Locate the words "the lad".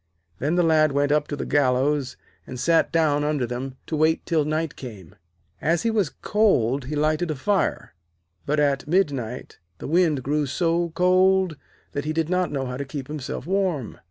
0.55-0.93